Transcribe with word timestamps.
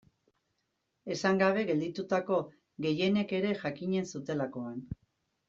Esan 1.15 1.37
gabe 1.41 1.65
gelditutako 1.67 2.39
gehienek 2.87 3.35
ere 3.41 3.53
jakinen 3.61 4.11
zutelakoan. 4.15 4.83